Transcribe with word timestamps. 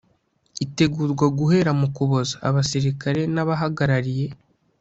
itegurwa 0.65 1.25
guhera 1.37 1.71
mu 1.79 1.87
kuboza 1.95 2.35
abasirikare 2.47 3.21
n 3.33 3.37
abahagarariye 3.43 4.25